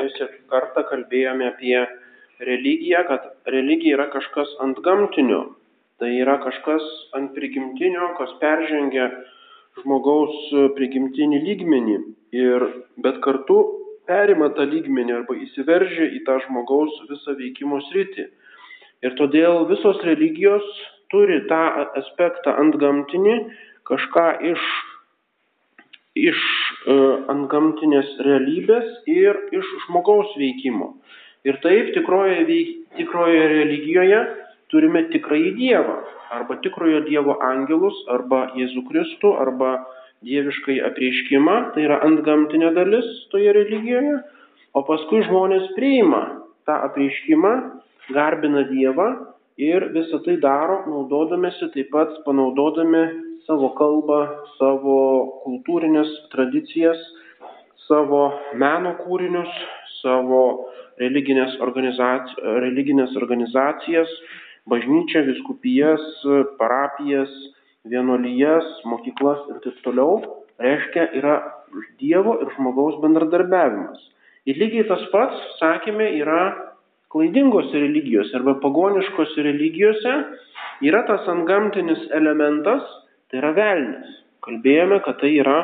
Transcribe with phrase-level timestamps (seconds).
[0.00, 1.76] praėjusią kartą kalbėjome apie
[2.40, 5.56] religiją, kad religija yra kažkas ant gamtinio,
[6.00, 6.82] tai yra kažkas
[7.12, 9.10] ant prigimtinio, kas peržengia
[9.82, 11.98] žmogaus prigimtinį lygmenį,
[12.32, 12.64] ir,
[12.96, 13.58] bet kartu
[14.08, 18.30] perima tą lygmenį arba įsiveržia į tą žmogaus visą veikimo sritį.
[19.04, 20.64] Ir todėl visos religijos
[21.12, 21.60] turi tą
[22.00, 23.36] aspektą ant gamtinį,
[23.88, 24.64] kažką iš
[26.18, 26.96] iš e,
[27.30, 30.94] antgamtinės realybės ir iš žmogaus veikimo.
[31.46, 34.20] Ir taip tikroje, veik, tikroje religijoje
[34.70, 35.96] turime tikrąjį Dievą,
[36.34, 39.78] arba tikrojo Dievo angelus, arba Jėzų Kristų, arba
[40.26, 44.18] dieviškai apreiškimą, tai yra antgamtinė dalis toje religijoje,
[44.76, 46.22] o paskui žmonės priima
[46.68, 47.54] tą apreiškimą,
[48.12, 49.08] garbina Dievą
[49.60, 53.04] ir visą tai daro, naudodamėsi taip pat panaudodami
[53.50, 54.20] savo kalbą,
[54.60, 54.96] savo
[55.42, 57.00] kultūrinės tradicijas,
[57.88, 59.50] savo meno kūrinius,
[59.98, 60.42] savo
[61.02, 62.30] religinės, organizac...
[62.62, 64.12] religinės organizacijas,
[64.70, 66.04] bažnyčią, viskupijas,
[66.60, 67.32] parapijas,
[67.90, 70.20] vienuolijas, mokyklas ir taip toliau,
[70.62, 71.40] reiškia yra
[72.00, 74.00] Dievo ir žmogaus bendradarbiavimas.
[74.50, 76.40] Ir lygiai tas pats, sakėme, yra
[77.10, 80.14] klaidingose religijose arba pagoniškose religijose
[80.86, 82.82] yra tas antgamtinis elementas,
[83.30, 84.16] tai yra velnis.
[84.44, 85.60] Kalbėjome, kad tai yra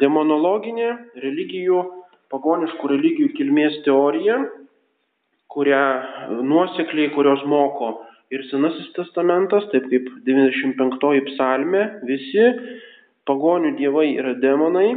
[0.00, 0.90] demonologinė
[1.22, 1.82] religijų,
[2.32, 4.40] pagoniškų religijų kilmės teorija,
[5.54, 5.84] kurią
[6.42, 7.92] nuosekliai, kurios moko
[8.34, 12.48] ir Senasis testamentas, taip kaip 95 psalmė, visi
[13.28, 14.88] pagonių dievai yra demonai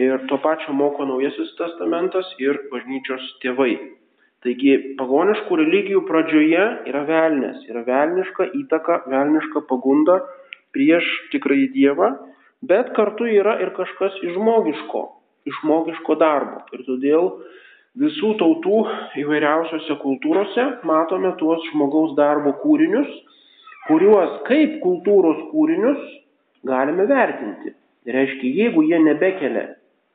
[0.00, 3.76] ir to pačio moko Naujasis testamentas ir bažnyčios tėvai.
[4.42, 10.18] Taigi pagoniškų religijų pradžioje yra velnės, yra velniška įtaka, velniška pagunda
[10.74, 12.12] prieš tikrąjį Dievą,
[12.62, 15.02] bet kartu yra ir kažkas iš žmogiško,
[15.48, 16.62] iš žmogiško darbo.
[16.76, 17.28] Ir todėl
[18.02, 18.78] visų tautų
[19.22, 23.10] įvairiausiose kultūrose matome tuos žmogaus darbo kūrinius,
[23.88, 26.02] kuriuos kaip kultūros kūrinius
[26.66, 27.74] galime vertinti.
[28.02, 29.68] Tai reiškia, jeigu jie nebekelia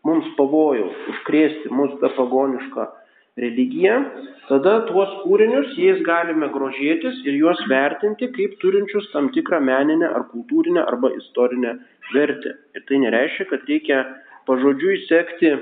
[0.08, 2.88] mums pavojaus užkrėsti mūsų tą pagonišką
[3.38, 3.98] religiją,
[4.50, 10.28] tada tuos kūrinius jais galime grožėtis ir juos vertinti kaip turinčius tam tikrą meninę ar
[10.32, 11.78] kultūrinę arba istorinę
[12.14, 12.56] vertę.
[12.76, 14.04] Ir tai nereiškia, kad reikia
[14.50, 15.56] pažodžiui sekti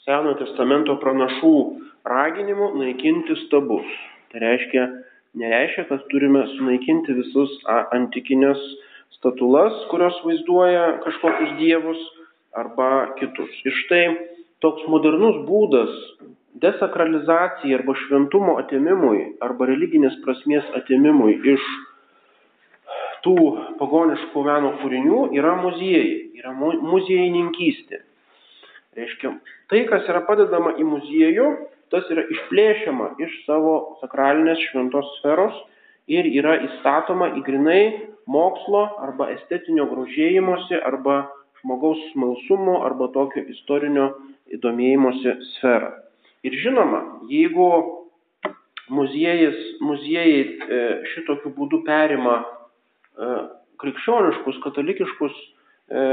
[0.00, 1.56] Senojo testamento pranašų
[2.08, 3.88] raginimu naikinti stabus.
[4.32, 4.86] Tai reiškia,
[5.38, 7.52] nereiškia, kad turime sunaikinti visus
[7.92, 8.62] antikinės
[9.18, 12.00] statulas, kurios vaizduoja kažkokius dievus
[12.56, 13.52] arba kitus.
[13.68, 14.02] Ir štai
[14.64, 15.92] toks modernus būdas
[16.58, 21.66] desakralizacijai arba šventumo atimimui arba religinės prasmės atimimui iš
[23.24, 23.36] tų
[23.78, 28.00] pagoniškų meno kūrinių yra muziejai, yra muziejininkystė.
[28.96, 29.34] Reiškia,
[29.70, 31.50] tai, kas yra padedama į muziejų,
[31.94, 35.54] tas yra išplėšiama iš savo sakralinės šventos sferos
[36.10, 37.82] ir yra įstatoma į grinai
[38.26, 41.22] mokslo arba estetinio grožėjimosi arba
[41.60, 44.12] žmogaus smalsumo arba tokio istorinio
[44.50, 45.92] įdomėjimosi sferą.
[46.46, 47.68] Ir žinoma, jeigu
[48.90, 50.78] muziejais, muziejai e,
[51.12, 53.28] šitokiu būdu perima e,
[53.82, 56.04] krikščioniškus, katalikiškus e,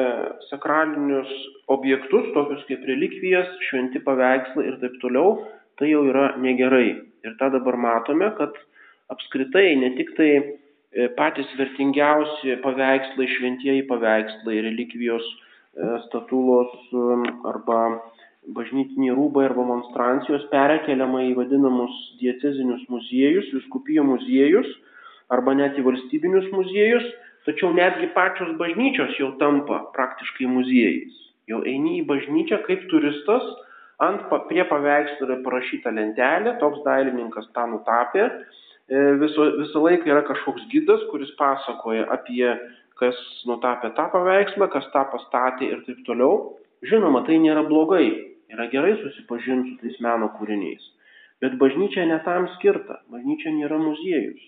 [0.49, 1.31] sakralinius
[1.73, 5.38] objektus, tokius kaip relikvijas, šventi paveikslai ir taip toliau,
[5.79, 6.89] tai jau yra negerai.
[7.23, 8.55] Ir tą dabar matome, kad
[9.13, 10.31] apskritai ne tik tai
[11.15, 15.25] patys vertingiausi paveikslai, šventieji paveikslai, relikvijos,
[16.07, 16.71] statulos
[17.45, 17.81] arba
[18.56, 24.69] bažnytiniai rūbai arba monstrancijos perkeliama į vadinamus diecezinius muziejus, viskupijų muziejus
[25.34, 27.07] arba net į valstybinius muziejus,
[27.47, 31.16] tačiau netgi pačios bažnyčios jau tampa praktiškai muziejais.
[31.47, 33.44] Jau eini į bažnyčią kaip turistas,
[34.03, 40.24] ant prie paveikslo yra parašyta lentelė, toks dailininkas tą nutapė, e, viso, visą laiką yra
[40.28, 42.47] kažkoks gidas, kuris pasakoja apie
[43.00, 46.57] kas nutapė tą paveikslą, kas tą pastatė ir taip toliau.
[46.86, 50.83] Žinoma, tai nėra blogai, Yra gerai susipažinti su tais meno kūriniais.
[51.44, 53.01] Bet bažnyčia ne tam skirta.
[53.13, 54.45] Bažnyčia nėra muziejus.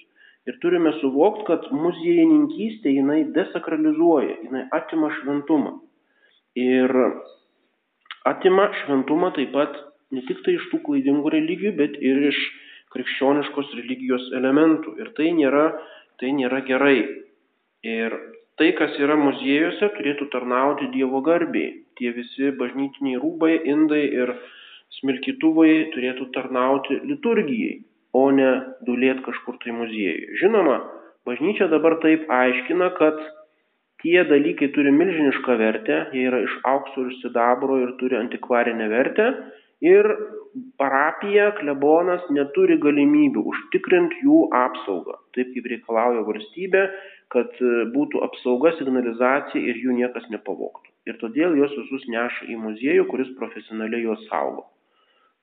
[0.48, 5.76] Ir turime suvokti, kad muziejininkystė jinai desakralizuoja, jinai atima šventumą.
[6.58, 6.96] Ir
[8.32, 9.78] atima šventumą taip pat
[10.16, 12.40] ne tik tai iš tų klaidingų religijų, bet ir iš
[12.96, 14.96] krikščioniškos religijos elementų.
[15.04, 15.68] Ir tai nėra,
[16.22, 16.98] tai nėra gerai.
[17.86, 18.16] Ir
[18.60, 21.78] tai, kas yra muziejuose, turėtų tarnauti Dievo garbiai.
[22.00, 24.34] Tie visi bažnytiniai rūbai, indai ir
[25.00, 27.80] smilkytuvai turėtų tarnauti liturgijai,
[28.20, 28.50] o ne
[28.88, 30.36] dulėti kažkur tai muziejui.
[30.42, 30.80] Žinoma,
[31.30, 33.22] bažnyčia dabar taip aiškina, kad
[34.04, 39.30] tie dalykai turi milžinišką vertę, jie yra iš aukso ir sidabro ir turi antikvarinę vertę
[39.86, 40.08] ir
[40.80, 46.84] parapija, klebonas neturi galimybių užtikrinti jų apsaugą, taip kaip reikalauja valstybė,
[47.34, 50.92] kad e, būtų apsauga, signalizacija ir jų niekas nepavoktų.
[51.10, 54.68] Ir todėl juos visus neša į muziejų, kuris profesionaliai juos saugo.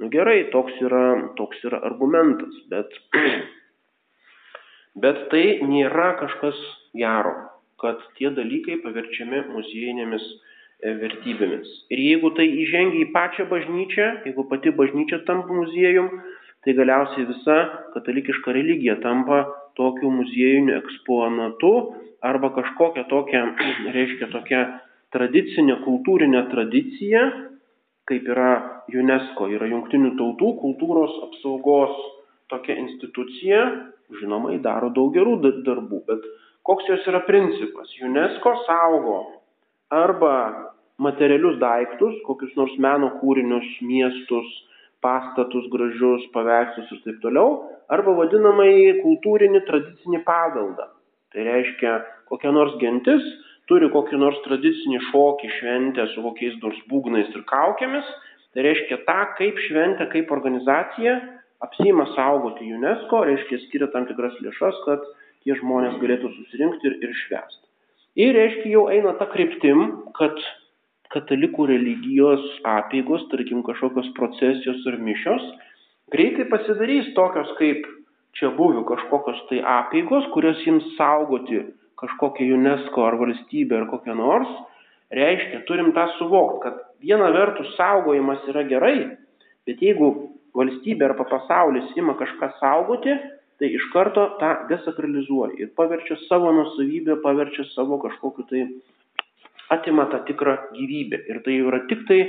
[0.03, 1.05] Nu gerai, toks yra,
[1.39, 2.93] toks yra argumentas, bet,
[5.07, 6.59] bet tai nėra kažkas
[6.97, 7.37] gero,
[7.81, 10.27] kad tie dalykai paverčiami muziejinėmis
[10.85, 11.69] E, vertybėmis.
[11.89, 16.11] Ir jeigu tai įžengia į pačią bažnyčią, jeigu pati bažnyčia tampa muziejum,
[16.67, 17.57] tai galiausiai visa
[17.95, 19.39] katalikiška religija tampa
[19.77, 21.73] tokiu muziejiniu eksponatu
[22.25, 23.45] arba kažkokia tokia,
[23.97, 24.63] reiškia tokia
[25.15, 27.27] tradicinė, kultūrinė tradicija,
[28.07, 28.51] kaip yra
[28.93, 31.95] UNESCO, yra jungtinių tautų kultūros apsaugos
[32.53, 33.63] tokia institucija,
[34.21, 36.27] žinoma, daro daug gerų darbų, bet
[36.67, 37.91] koks jos yra principas?
[38.03, 39.19] UNESCO saugo
[39.91, 40.33] arba
[41.03, 44.47] materialius daiktus, kokius nors meno kūrinius, miestus,
[45.07, 47.57] pastatus gražius, paveikslus ir taip toliau,
[47.95, 50.91] arba vadinamąjį kultūrinį tradicinį paveldą.
[51.33, 51.99] Tai reiškia,
[52.31, 53.25] kokia nors gentis
[53.71, 58.11] turi kokį nors tradicinį šokį, šventę su kokiais nors būgnais ir kaukėmis,
[58.55, 61.17] tai reiškia tą, kaip šventę, kaip organizacija
[61.65, 65.07] apsima saugoti UNESCO, reiškia skiria tam tikras lėšas, kad
[65.45, 67.63] tie žmonės galėtų susirinkti ir, ir švęsti.
[68.23, 69.83] Ir reiškia jau eina ta kryptim,
[70.17, 70.39] kad
[71.15, 75.45] katalikų religijos apėgos, tarkim kažkokios procesijos ar mišios,
[76.15, 77.87] greitai pasidarys tokios kaip
[78.37, 81.63] čia buvių kažkokios tai apėgos, kurios jiems saugoti
[82.01, 84.51] kažkokią UNESCO ar valstybę ar kokią nors,
[85.17, 88.99] reiškia, turim tą suvokti, kad viena vertus saugojimas yra gerai,
[89.69, 90.11] bet jeigu
[90.57, 93.17] valstybė arba pasaulis ima kažką saugoti,
[93.57, 98.67] tai iš karto tą desakralizuoja ir paverčia savo nusavybę, paverčia savo kažkokiu tai,
[99.75, 101.23] atima tą tikrą gyvybę.
[101.31, 102.21] Ir tai yra tik tai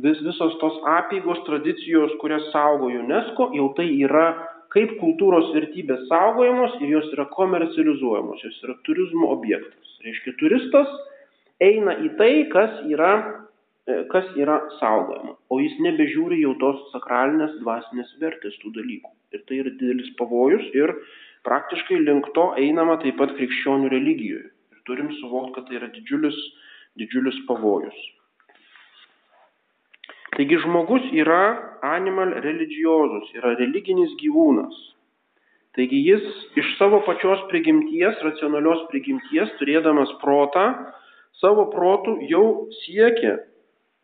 [0.00, 4.30] vis, visos tos apėgos tradicijos, kurias saugo UNESCO, jau tai yra
[4.70, 9.96] kaip kultūros vertybės saugojamos ir jos yra komercializuojamos, jos yra turizmo objektas.
[10.04, 10.90] Reiškia, turistas
[11.60, 13.14] eina į tai, kas yra
[13.90, 19.12] E, kas yra saugojama, o jis nebežiūri jau tos sakralinės dvasinės vertės tų dalykų.
[19.34, 20.92] Ir tai yra didelis pavojus ir
[21.48, 24.50] praktiškai link to einama taip pat krikščionių religijoje.
[24.74, 26.36] Ir turim suvokti, kad tai yra didžiulis,
[26.98, 27.98] didžiulis pavojus.
[30.36, 31.42] Taigi žmogus yra
[31.82, 34.76] animal religiozus, yra religinis gyvūnas.
[35.76, 36.24] Taigi jis
[36.58, 40.66] iš savo pačios prigimties, racionalios prigimties, turėdamas protą,
[41.42, 42.44] savo protų jau
[42.82, 43.36] siekia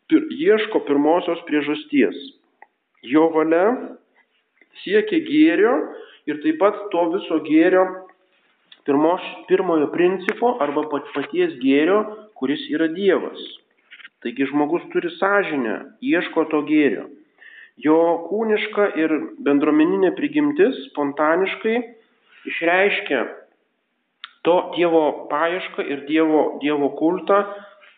[0.07, 2.15] pir, ieško pirmosios priežasties.
[3.03, 3.65] Jo valia
[4.83, 5.73] siekia gėrio
[6.27, 7.83] ir taip pat to viso gėrio
[8.87, 11.99] pirmos, pirmojo principo arba paties gėrio,
[12.39, 13.41] kuris yra Dievas.
[14.25, 17.05] Taigi žmogus turi sąžinę, ieško to gėrio.
[17.77, 17.97] Jo
[18.29, 19.13] kūniška ir
[19.45, 21.75] bendruomeninė prigimtis spontaniškai
[22.49, 23.21] išreiškia
[24.47, 27.43] to Dievo paiešką ir Dievo, dievo kultą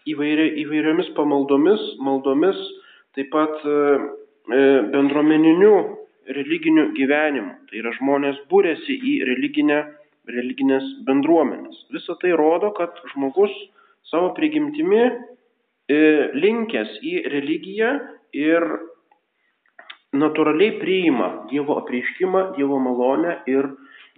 [0.10, 2.60] įvairi, įvairiomis pamaldomis, maldomis,
[3.18, 3.80] taip pat e,
[4.50, 4.62] e,
[4.94, 5.74] bendruomeniniu
[6.36, 7.56] religiniu gyvenimu.
[7.70, 9.80] Tai yra žmonės būrėsi į religinę,
[10.30, 11.86] religinės bendruomenės.
[11.94, 13.54] Visą tai rodo, kad žmogus
[14.08, 15.12] savo prigimtimi e,
[16.38, 17.92] linkęs į religiją
[18.38, 18.66] ir
[20.16, 23.70] natūraliai priima Dievo apreiškimą, Dievo malonę ir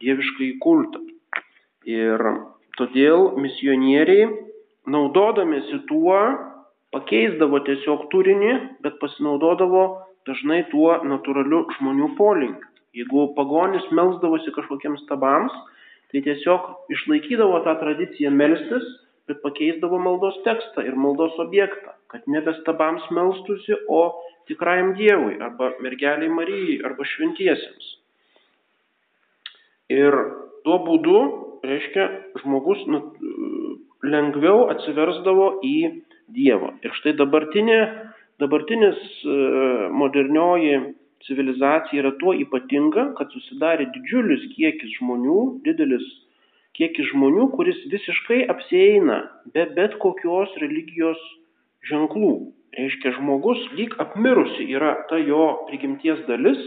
[0.02, 1.02] dieviškai kultą.
[1.88, 2.22] Ir
[2.78, 4.30] todėl misionieriai
[4.92, 6.18] naudodamėsi tuo,
[6.96, 8.54] pakeisdavo tiesiog turinį,
[8.84, 9.84] bet pasinaudodavo
[10.28, 12.68] dažnai tuo natūraliu žmonių polinkiu.
[12.96, 15.54] Jeigu pagonis melsdavosi kažkokiems stabams,
[16.12, 18.84] tai tiesiog išlaikydavo tą tradiciją melstis,
[19.30, 24.02] bet pakeisdavo maldos tekstą ir maldos objektą, kad nebe stabams melstusi, o
[24.50, 27.90] tikrajam Dievui arba mergeliai Marijai arba šventiesiems.
[29.92, 30.16] Ir
[30.66, 31.20] tuo būdu,
[31.68, 32.08] reiškia,
[32.42, 33.02] žmogus nu,
[34.04, 35.78] lengviau atsiversdavo į
[36.32, 36.74] Dievą.
[36.86, 37.80] Ir štai dabartinė,
[38.40, 39.38] dabartinis e,
[39.92, 40.78] modernioji
[41.28, 46.08] civilizacija yra tuo ypatinga, kad susidarė didžiulis kiekis žmonių, didelis
[46.78, 49.22] kiekis žmonių, kuris visiškai apsieina
[49.54, 51.20] be bet kokios religijos
[51.90, 52.34] ženklų.
[52.78, 56.62] Reiškia, žmogus lyg apmirusi yra ta jo prigimties dalis,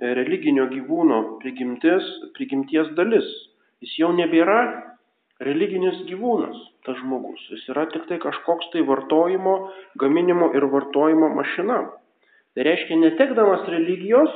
[0.00, 2.04] e, religinio gyvūno prigimties,
[2.36, 3.28] prigimties dalis.
[3.80, 4.58] Jis jau nebėra
[5.44, 7.40] religinis gyvūnas, tas žmogus.
[7.52, 9.56] Jis yra tik tai kažkoks tai vartojimo,
[10.00, 11.80] gaminimo ir vartojimo mašina.
[12.56, 14.32] Tai reiškia, netekdamas religijos,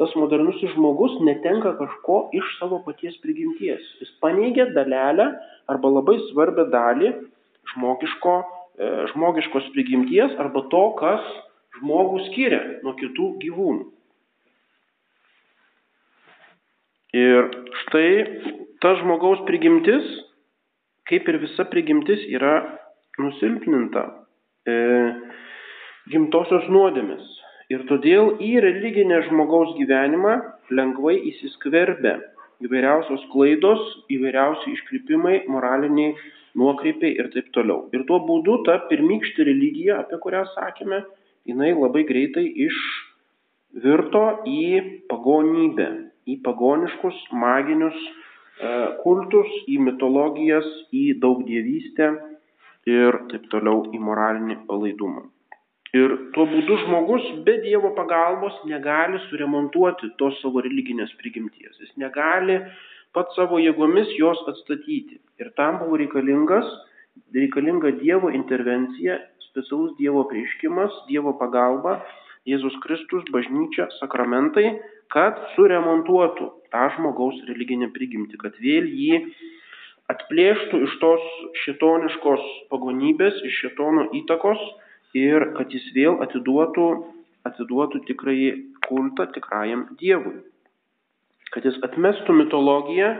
[0.00, 3.84] tas modernusis žmogus netenka kažko iš savo paties prigimties.
[4.00, 5.26] Jis paneigia dalelę
[5.68, 7.12] arba labai svarbę dalį
[7.74, 8.34] žmogiško,
[8.80, 11.26] e, žmogiškos prigimties arba to, kas
[11.78, 13.84] žmogų skiria nuo kitų gyvūnų.
[17.20, 17.50] Ir
[17.82, 18.08] štai
[18.80, 20.06] ta žmogaus prigimtis,
[21.10, 22.54] kaip ir visa prigimtis, yra
[23.20, 24.06] nusilpninta
[24.64, 24.78] e,
[26.08, 27.36] gimtosios nuodėmis.
[27.70, 30.34] Ir todėl į religinę žmogaus gyvenimą
[30.74, 32.16] lengvai įsiskverbia
[32.64, 36.16] įvairiausios klaidos, įvairiausi iškrypimai, moraliniai
[36.58, 37.86] nuokrypiai ir taip toliau.
[37.94, 41.02] Ir tuo būdu ta pirmykštė religija, apie kurią sakėme,
[41.48, 44.62] jinai labai greitai išvirto į
[45.12, 45.88] pagonybę,
[46.26, 48.10] į pagoniškus maginius e,
[49.04, 52.12] kultus, į mitologijas, į daugdievystę
[52.90, 55.28] ir taip toliau į moralinį palaidumą.
[55.96, 61.80] Ir tuo būdu žmogus be Dievo pagalbos negali suremontuoti tos savo religinės prigimties.
[61.82, 62.60] Jis negali
[63.16, 65.18] pats savo jėgomis jos atstatyti.
[65.42, 66.68] Ir tam buvo reikalingas,
[67.34, 69.18] reikalinga Dievo intervencija,
[69.48, 71.98] specialus Dievo prieškimas, Dievo pagalba,
[72.46, 74.78] Jėzus Kristus, bažnyčia, sakramentai,
[75.10, 79.18] kad suremontuotų tą žmogaus religinę prigimtį, kad vėl jį
[80.14, 81.26] atplėštų iš tos
[81.64, 84.62] šitoniškos pagonybės, iš šitono įtakos
[85.16, 86.86] ir kad jis vėl atiduotų,
[87.48, 88.50] atiduotų tikrąjį
[88.86, 90.40] kultą tikrajam Dievui.
[91.50, 93.10] Kad jis atmestų mitologiją,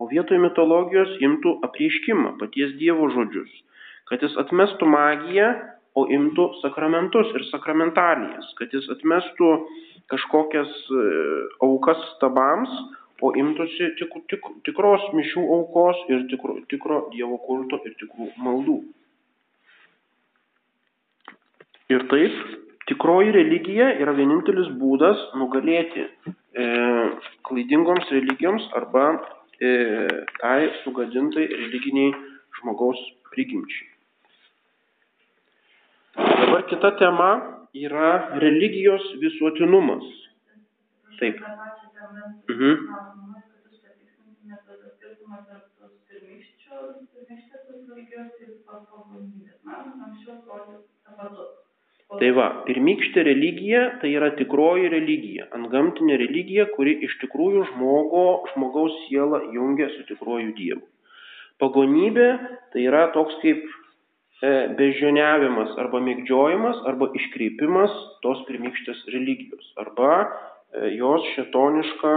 [0.00, 3.50] o vietoj mitologijos imtų apreiškimą, paties Dievo žodžius.
[4.10, 5.50] Kad jis atmestų magiją,
[5.98, 8.46] o imtų sakramentus ir sakramentalijas.
[8.58, 9.50] Kad jis atmestų
[10.10, 11.04] kažkokias e,
[11.66, 12.70] aukas stabams,
[13.20, 18.78] o imtųsi tik, tik, tikros mišių aukos ir tikro, tikro Dievo kulto ir tikrų maldų.
[21.90, 22.34] Ir taip,
[22.90, 26.66] tikroji religija yra vienintelis būdas nugalėti e,
[27.48, 29.06] klaidingoms religijoms arba
[29.58, 29.70] e,
[30.38, 32.14] tai sugadintai religiniai
[32.60, 33.88] žmogaus prigimčiai.
[36.20, 37.30] Dabar kita tema
[37.74, 38.10] yra
[38.42, 40.06] religijos visuotinumas.
[41.20, 41.42] Taip.
[42.48, 42.74] Mhm.
[48.10, 49.58] religijos ir pagonybės.
[49.64, 51.69] Man anksčiau atrodė tapatus.
[52.10, 58.96] Tai va, pirmykštė religija tai yra tikroji religija, antgamtinė religija, kuri iš tikrųjų žmogo, žmogaus
[59.04, 60.82] sielą jungia su tikruoju Dievu.
[61.62, 62.26] Pagonybė
[62.72, 64.50] tai yra toks kaip e,
[64.80, 67.94] bežioniavimas arba mėgdžiojimas arba iškreipimas
[68.26, 72.14] tos pirmykštės religijos arba e, jos šetoniška,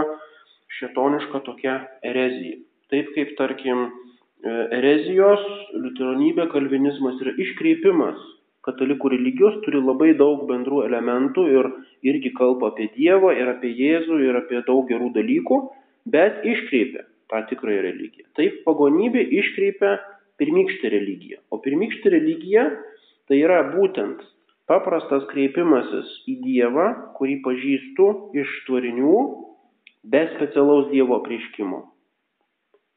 [0.80, 2.58] šetoniška tokia erezija.
[2.90, 3.90] Taip kaip tarkim e,
[4.80, 5.44] erezijos,
[5.76, 8.33] liuteronybė, kalvinizmas yra iškreipimas
[8.66, 11.70] katalikų religijos turi labai daug bendrų elementų ir
[12.10, 15.60] irgi kalba apie Dievą ir apie Jėzų ir apie daug gerų dalykų,
[16.10, 18.28] bet iškreipia tą tikrąją religiją.
[18.38, 19.96] Taip pagonybė iškreipia
[20.40, 21.40] pirmykštę religiją.
[21.50, 22.68] O pirmykštė religija
[23.28, 24.22] tai yra būtent
[24.70, 26.86] paprastas kreipimasis į Dievą,
[27.18, 28.08] kurį pažįstu
[28.40, 29.16] iš tvarinių,
[30.08, 31.82] be specialaus Dievo prieškimo.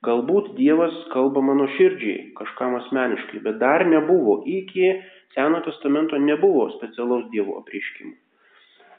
[0.05, 4.91] Galbūt Dievas kalba mano širdžiai, kažkam asmeniškai, bet dar nebuvo iki
[5.35, 8.13] Seno testamento nebuvo specialaus Dievo apreiškimo.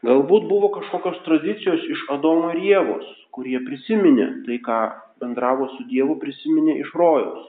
[0.07, 4.77] Galbūt buvo kažkokios tradicijos iš Adomo ir Jėvos, kurie prisiminė tai, ką
[5.23, 7.49] bendravo su Dievu, prisiminė iš rojaus.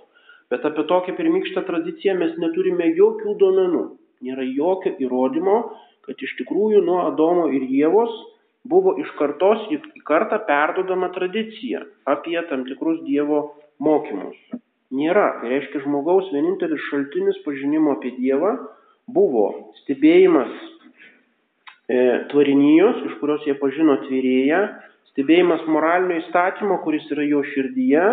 [0.49, 3.83] Bet apie tokią pirmykštę tradiciją mes neturime jokių duomenų.
[4.25, 5.59] Nėra jokio įrodymo,
[6.07, 8.15] kad iš tikrųjų nuo Adomo ir Jėvos
[8.73, 13.43] buvo iš kartos į kartą perdodama tradicija apie tam tikrus Dievo
[13.77, 14.41] mokymus
[14.95, 15.27] nėra.
[15.41, 18.55] Tai reiškia, žmogaus vienintelis šaltinis pažinimo apie Dievą
[19.09, 19.47] buvo
[19.81, 20.51] stebėjimas
[21.89, 21.97] e,
[22.31, 24.61] tvarinijos, iš kurios jie pažino tvyrėją,
[25.13, 28.05] stebėjimas moralinio įstatymo, kuris yra jo širdyje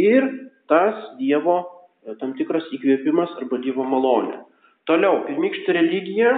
[0.00, 0.28] ir
[0.70, 4.40] tas Dievo e, tam tikras įkvėpimas arba Dievo malonė.
[4.88, 6.34] Toliau, pirmykštė religija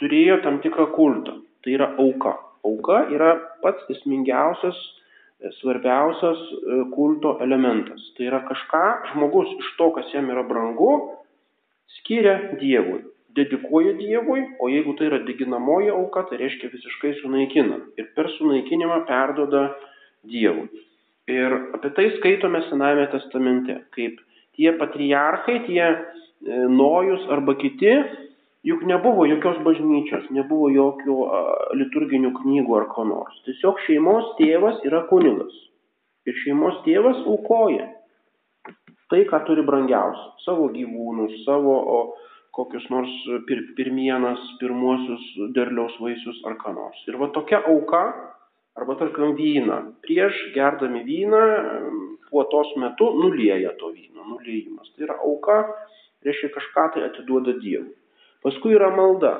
[0.00, 2.38] turėjo tam tikrą kultą, tai yra auka.
[2.64, 4.78] Auka yra pats esmingiausias
[5.60, 8.02] svarbiausias e, kulto elementas.
[8.16, 10.92] Tai yra kažką žmogus iš to, kas jam yra brangu,
[11.98, 13.02] skiria Dievui,
[13.36, 19.04] dedikuoja Dievui, o jeigu tai yra deginamoji auka, tai reiškia visiškai sunaikina ir per sunaikinimą
[19.08, 19.68] perdoda
[20.24, 20.68] Dievui.
[21.30, 24.20] Ir apie tai skaitome Senajame testamente, kaip
[24.56, 25.96] tie patriarchai, tie e,
[26.68, 27.92] Nojus arba kiti
[28.64, 31.40] Juk nebuvo jokios bažnyčios, nebuvo jokių a,
[31.76, 33.36] liturginių knygų ar ko nors.
[33.44, 35.52] Tiesiog šeimos tėvas yra kunigas.
[36.24, 37.90] Ir šeimos tėvas aukoja
[39.12, 40.30] tai, ką turi brangiausia.
[40.44, 41.98] Savo gyvūnus, savo o,
[42.54, 43.12] kokius nors
[43.48, 47.02] pir, pirmienas, pirmuosius derliaus vaisius ar ką nors.
[47.10, 48.04] Ir va tokia auka,
[48.78, 51.42] arba tarkim vyną, prieš gerdami vyną,
[52.30, 54.90] puotos metu nulieja to vyno, nuliejimas.
[54.94, 55.60] Tai yra auka,
[56.26, 57.92] reiškia kažką tai atiduoda Dievui.
[58.44, 59.32] Paskui yra malda.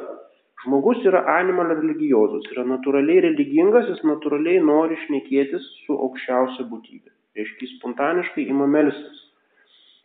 [0.65, 7.13] Žmogus yra animal religiozus, yra natūraliai religingas, jis natūraliai nori šnekėtis su aukščiausia būtybė.
[7.37, 9.21] Reiškia, spontaniškai ima melstis.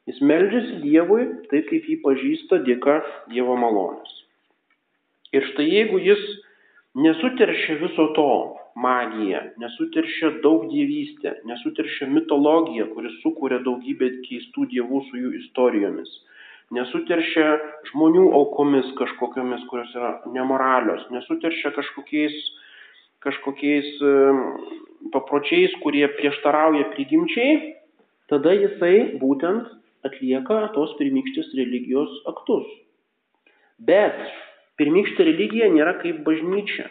[0.10, 2.98] Jis meldžiasi Dievui taip, kaip jį pažįsta dėka
[3.32, 4.12] Dievo malonės.
[5.32, 6.22] Ir štai jeigu jis
[6.98, 8.30] nesuteršia viso to
[8.76, 16.12] magija, nesuteršia daug dievystę, nesuteršia mitologiją, kuris sukuria daugybę keistų dievų su jų istorijomis,
[16.76, 17.48] nesuteršia
[17.92, 22.36] žmonių aukomis kažkokiamis, kurios yra nemoralios, nesuteršia kažkokiais,
[23.26, 23.90] kažkokiais
[25.14, 27.76] papročiais, kurie prieštarauja prigimčiai,
[28.32, 29.68] tada jisai būtent
[30.08, 32.68] atlieka tos pirmykštės religijos aktus.
[33.80, 34.20] Bet
[34.80, 36.88] pirmykštė religija nėra kaip bažnyčia.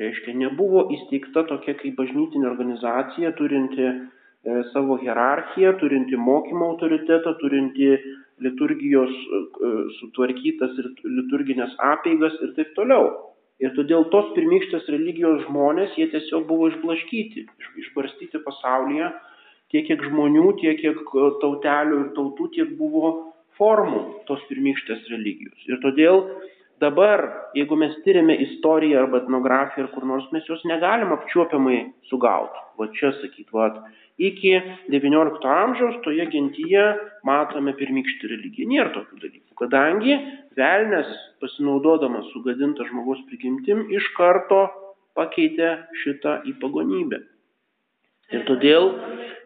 [0.00, 3.94] Reiškia, nebuvo įsteigta tokia kaip bažnytinė organizacija, turinti e,
[4.70, 7.96] savo hierarchiją, turinti mokymo autoritetą, turinti
[8.44, 13.10] liturgijos e, sutvarkytas ir liturginės apeigas ir taip toliau.
[13.60, 17.44] Ir todėl tos pirmykštės religijos žmonės, jie tiesiog buvo išblaškyti,
[17.84, 19.10] išbarstyti pasaulyje
[19.70, 23.12] tiek kiek žmonių, tiek kiek e, tautelių ir tautų, tiek buvo
[23.60, 25.60] formų tos pirmykštės religijos.
[25.68, 26.24] Ir todėl
[26.82, 27.26] dabar,
[27.58, 31.80] jeigu mes tyriame istoriją arba etnografiją ar kur nors, mes jos negalim apčiuopiamai
[32.10, 32.64] sugauti.
[32.80, 33.68] Va čia sakyt, va,
[34.20, 34.52] iki
[34.92, 36.84] XIX amžiaus toje gentyje
[37.26, 38.68] matome pirmykštį religiją.
[38.70, 40.16] Nėra tokių dalykų, kadangi
[40.60, 41.10] velnės
[41.42, 44.66] pasinaudodamas sugadintą žmogaus prigimtim iš karto
[45.18, 45.72] pakeitė
[46.02, 47.22] šitą į pagonybę.
[48.30, 48.92] Ir todėl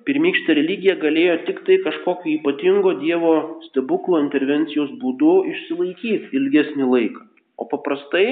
[0.05, 3.37] pirmykštė religija galėjo tik tai kažkokio ypatingo Dievo
[3.71, 7.25] stebuklo intervencijos būdu išsilaikyti ilgesnį laiką.
[7.57, 8.27] O paprastai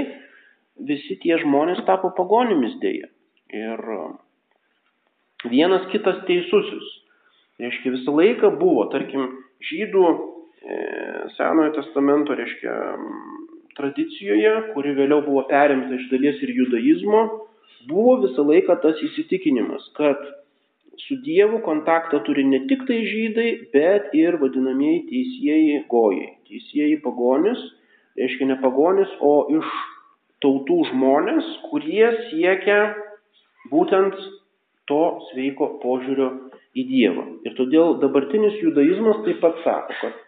[0.90, 3.08] visi tie žmonės tapo pagonimis dėja.
[3.52, 3.80] Ir
[5.50, 6.90] vienas kitas teisusis.
[7.62, 9.28] Reiškia, visą laiką buvo, tarkim,
[9.68, 10.78] žydų e,
[11.36, 12.74] Senojo testamento, reiškia,
[13.78, 17.22] tradicijoje, kuri vėliau buvo perimta iš dalies ir judaizmo,
[17.88, 20.20] buvo visą laiką tas įsitikinimas, kad
[21.06, 26.28] su Dievu kontaktą turi ne tik tai žydai, bet ir vadinamieji teisėjai gojai.
[26.50, 27.62] Teisėjai pagonis,
[28.20, 29.72] reiškia ne pagonis, o iš
[30.44, 32.78] tautų žmonės, kurie siekia
[33.72, 34.18] būtent
[34.92, 35.00] to
[35.30, 36.28] sveiko požiūrio
[36.76, 37.24] į Dievą.
[37.48, 40.20] Ir todėl dabartinis judaizmas taip pat sako, kad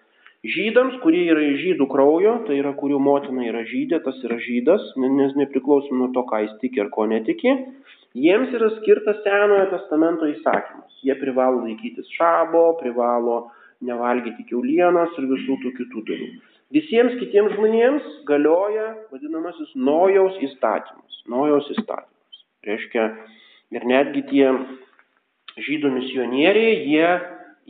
[0.57, 4.91] žydams, kurie yra iš žydų kraujo, tai yra kurių motina yra žydė, tas yra žydas,
[5.01, 7.59] nes nepriklausom nuo to, ką jis tiki ar ko netiki,
[8.15, 11.01] Jiems yra skirtas Senojo testamento įsakymas.
[11.03, 13.49] Jie privalo laikytis šabo, privalo
[13.83, 16.53] nevalgyti keulienos ir visų tų kitų dalykų.
[16.77, 21.19] Visiems kitiems žmonėms galioja vadinamasis nojaus įstatymas.
[21.35, 22.45] Nojaus įstatymas.
[22.71, 23.09] Reiškia,
[23.73, 24.51] ir netgi tie
[25.65, 27.09] žydų misionieriai, jie,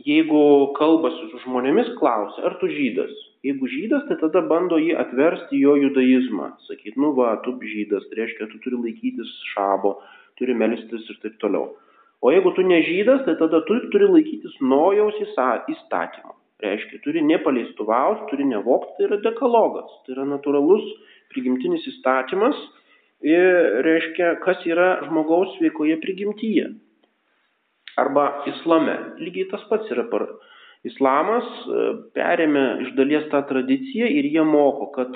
[0.07, 0.41] jeigu
[0.77, 3.13] kalbasi su žmonėmis, klausia, ar tu žydas?
[3.45, 6.49] Jeigu žydas, tai tada bando jį atversti jo judaizmą.
[6.65, 9.99] Sakyt, nu va, tu žydas, tai reiškia, tu turi laikytis šabo,
[10.39, 11.75] turi melstis ir taip toliau.
[12.25, 16.33] O jeigu tu nežydas, tai tada tu turi laikytis nojaus įstatymo.
[16.63, 19.91] Reiškia, turi nepaleistuvaus, turi nevokti, tai yra dekalogas.
[20.05, 20.85] Tai yra natūralus
[21.29, 22.57] prigimtinis įstatymas
[23.23, 26.71] ir reiškia, kas yra žmogaus sveikoje prigimtyje.
[28.01, 28.95] Arba islame.
[29.23, 30.27] Lygiai tas pats yra par.
[30.85, 35.15] Islamas e, perėmė iš dalies tą tradiciją ir jie moko, kad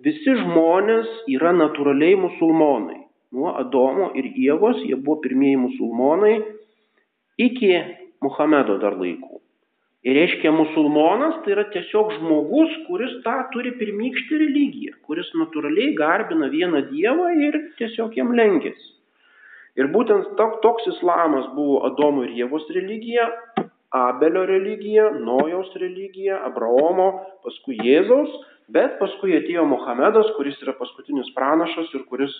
[0.00, 3.02] visi žmonės yra natūraliai musulmonai
[3.32, 6.34] nuo Adomo ir Ievos, jie buvo pirmieji musulmonai
[7.40, 7.74] iki
[8.24, 9.40] Muhamedo dar laikų.
[10.02, 16.48] Ir reiškia, musulmonas tai yra tiesiog žmogus, kuris tą turi pirmykštį religiją, kuris natūraliai garbina
[16.50, 18.88] vieną dievą ir tiesiog jam lenkėsi.
[19.78, 23.28] Ir būtent toks islamas buvo Adomo ir Jėvos religija,
[23.94, 27.08] Abelio religija, Nojaus religija, Abraomo,
[27.44, 28.34] paskui Jėzaus,
[28.74, 32.34] bet paskui atėjo Muhamedas, kuris yra paskutinis pranašas ir kuris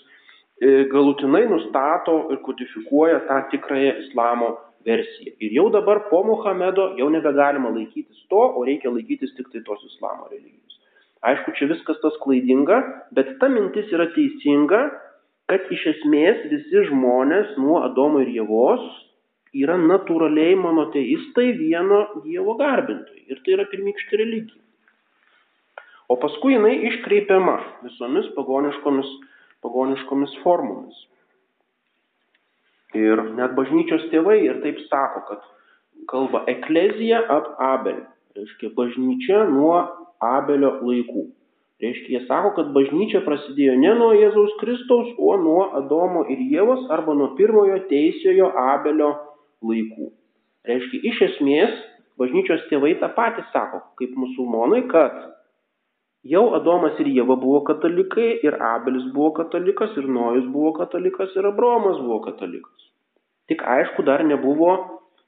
[0.63, 4.49] E, galutinai nustato ir kodifikuoja tą tikrąją islamo
[4.87, 5.35] versiją.
[5.41, 9.83] Ir jau dabar po Muhamedo jau nebegalima laikytis to, o reikia laikytis tik tai tos
[9.91, 10.79] islamo religijos.
[11.23, 12.81] Aišku, čia viskas tas klaidinga,
[13.15, 14.83] bet ta mintis yra teisinga,
[15.51, 18.83] kad iš esmės visi žmonės nuo Adomo ir Jėvos
[19.55, 23.27] yra natūraliai monoteistai vieno Dievo garbintojai.
[23.31, 24.59] Ir tai yra pirmykštė religija.
[26.11, 29.13] O paskui jinai iškreipiama visomis pagoniškomis
[29.63, 30.97] pagoniškomis formomis.
[32.99, 35.45] Ir net bažnyčios tėvai ir taip sako, kad
[36.11, 38.03] kalba eklezija ap abel,
[38.37, 39.79] reiškia bažnyčia nuo
[40.23, 41.25] abelio laikų.
[41.83, 46.85] Reiškia, jie sako, kad bažnyčia prasidėjo ne nuo Jėzaus Kristaus, o nuo Adomo ir Jėvos
[46.95, 49.09] arba nuo pirmojo teisėjo Abelio
[49.67, 50.13] laikų.
[50.69, 51.75] Reiškia, iš esmės,
[52.23, 55.17] bažnyčios tėvai tą patį sako, kaip musulmonai, kad
[56.23, 61.49] Jau Adomas ir Jėva buvo katalikai, ir Abelis buvo katalikas, ir Nojus buvo katalikas, ir
[61.49, 62.91] Abromas buvo katalikas.
[63.51, 64.77] Tik aišku, dar nebuvo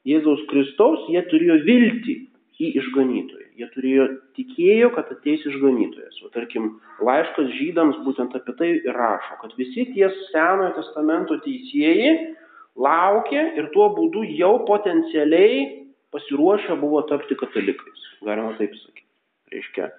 [0.06, 2.14] Jėzaus Kristaus, jie turėjo viltį
[2.62, 3.48] į išganytoją.
[3.58, 4.06] Jie turėjo
[4.38, 6.20] tikėjo, kad ateis išganytojas.
[6.22, 12.14] O tarkim, laiškas žydams būtent apie tai ir rašo, kad visi tie Senojo testamento teisėjai
[12.78, 15.66] laukė ir tuo būdu jau potencialiai
[16.14, 18.08] pasiruošę buvo tapti katalikais.
[18.22, 19.08] Galima taip sakyti.
[19.54, 19.90] Reiškia,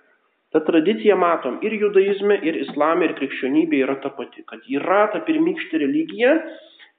[0.56, 5.20] ta tradicija matom ir judaizme, ir islame, ir krikščionybė yra ta pati, kad yra ta
[5.28, 6.38] pirmykštė religija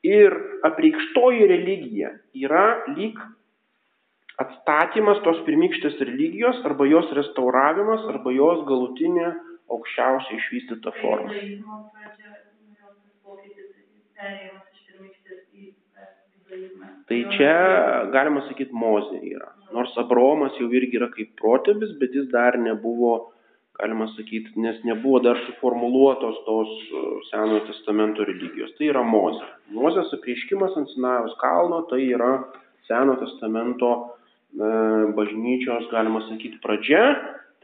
[0.05, 0.37] ir
[0.69, 3.17] apreikštoji religija yra lyg
[4.45, 9.31] atstatymas tos pirmykštės religijos arba jos restauravimas arba jos galutinė
[9.73, 11.33] aukščiausiai išvystyta forma.
[17.09, 17.55] Tai čia
[18.13, 19.49] galima sakyti Mozė yra.
[19.75, 23.33] Nors Abromas jau irgi yra kaip protėvis, bet jis dar nebuvo,
[23.79, 28.73] galima sakyti, nes nebuvo dar suformuluotos tos e, Senojo testamento religijos.
[28.79, 29.49] Tai yra Mozė.
[29.77, 32.31] Mozės apreiškimas ant Sinajaus kalno tai yra
[32.89, 34.71] Senojo testamento e,
[35.19, 37.05] bažnyčios, galima sakyti, pradžia.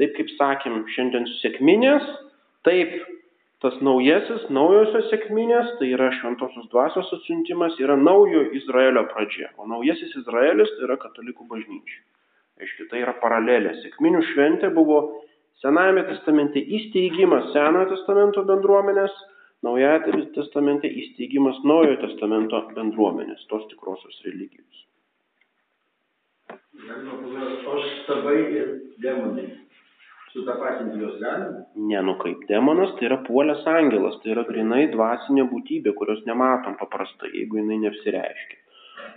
[0.00, 2.06] Taip kaip sakėm, šiandien sėkminės,
[2.66, 2.94] taip
[3.62, 9.52] tas naujasis, naujosios sėkminės, tai yra šventosios dvasios atsiuntimas, yra naujo Izraelio pradžia.
[9.60, 12.00] O naujasis Izraelis tai yra katalikų bažnyčia.
[12.62, 13.76] Aiškiai, tai yra paralelė.
[13.84, 14.98] Sėkminių šventė buvo
[15.60, 19.12] Senajame testamente įsteigimas Senojo testamento bendruomenės,
[19.62, 24.80] Naujajame testamente įsteigimas Naujojo testamento bendruomenės, tos tikrosios religijos.
[27.70, 28.72] O stabai ir
[29.04, 29.44] demonai
[30.32, 31.62] sutapatinti juos galima?
[31.76, 36.74] Ne, nu kaip demonas, tai yra puolęs angelas, tai yra grinai dvasinė būtybė, kurios nematom
[36.80, 38.58] paprastai, jeigu jinai neapsireiškia.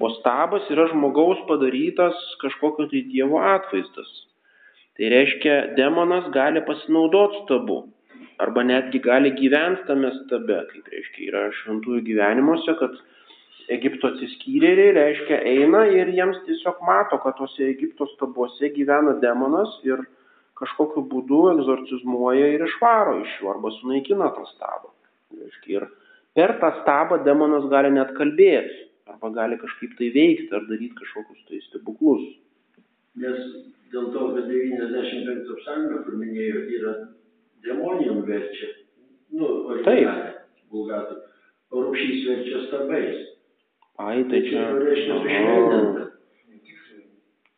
[0.03, 4.13] O stabas yra žmogaus padarytas kažkokio tai dievo atvaizdas.
[4.95, 7.81] Tai reiškia, demonas gali pasinaudoti stabu.
[8.39, 12.95] Arba netgi gali gyventi tame stabe, kaip reiškia, yra šventųjų gyvenimuose, kad
[13.75, 20.03] Egipto atsiskyrėliai, reiškia, eina ir jiems tiesiog mato, kad tose Egipto stabuose gyvena demonas ir
[20.59, 24.93] kažkokiu būdu egzorcizmuoja ir išvaro iš jų arba sunaikina tą stabą.
[25.71, 25.87] Ir
[26.37, 31.43] per tą stabą demonas gali net kalbėti arba gali kažkaip tai veikti ar daryti kažkokius
[31.49, 32.23] tai stebuklus.
[33.21, 33.45] Nes
[33.93, 36.95] dėl to, kad 95 psalmė, kur minėjo, yra
[37.65, 38.73] demonijom verčia.
[39.35, 39.51] Nu,
[39.87, 40.41] Taip.
[40.73, 41.21] Bulgatų.
[41.71, 43.23] O rūpšys verčia stabais.
[44.03, 44.67] Ai, tai čia.
[44.75, 46.05] Tai sušvelninta.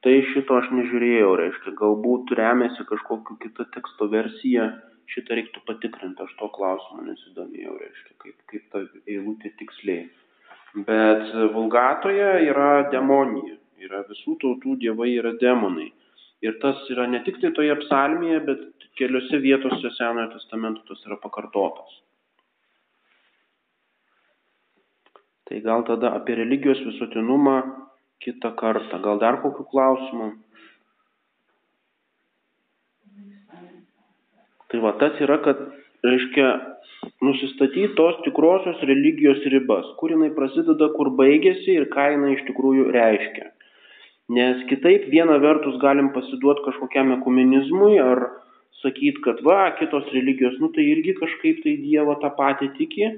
[0.06, 4.68] Tai šito aš nežiūrėjau, reiškia, galbūt remiasi kažkokiu kitą teksto versiją,
[5.12, 10.06] šitą reiktų patikrinti, aš to klausimo nesidomėjau, reiškia, kaip, kaip ta eilutė tiksliai.
[10.88, 15.92] Bet vulgatoje yra demonija, yra visų tautų dievai yra demonai.
[16.46, 21.18] Ir tas yra ne tik tai toje psalmėje, bet keliose vietose Senojo testamento tas yra
[21.22, 21.96] pakartotas.
[25.48, 27.58] Tai gal tada apie religijos visuotinumą
[28.24, 29.00] kitą kartą.
[29.02, 30.30] Gal dar kokių klausimų?
[34.68, 35.62] Tai va tas yra, kad,
[36.04, 36.48] reiškia,
[37.24, 42.90] nusistatyti tos tikrosios religijos ribas, kur jinai prasideda, kur baigėsi ir ką jinai iš tikrųjų
[42.96, 43.48] reiškia.
[44.34, 48.26] Nes kitaip viena vertus galim pasiduoti kažkokiam ekumenizmui ar
[48.82, 53.14] sakyti, kad va, kitos religijos, nu tai irgi kažkaip tai Dievo tą patį tiki,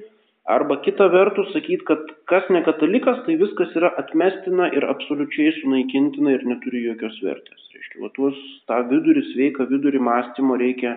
[0.49, 6.31] Arba kita vertus sakyti, kad kas ne katalikas, tai viskas yra atmestina ir absoliučiai sunaikintina
[6.33, 7.67] ir neturi jokios vertės.
[7.75, 8.39] Reiškia, va, tuos
[8.71, 10.95] tą vidurį, sveiką vidurį mąstymo reikia,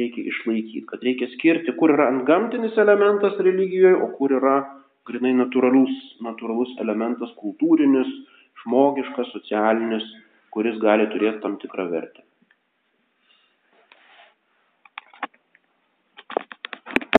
[0.00, 4.56] reikia išlaikyti, kad reikia skirti, kur yra antgamtinis elementas religijoje, o kur yra
[5.06, 5.94] grinai natūralus,
[6.26, 8.10] natūralus elementas kultūrinis,
[8.68, 10.04] žmogiškas, socialinis,
[10.52, 12.27] kuris gali turėti tam tikrą vertę.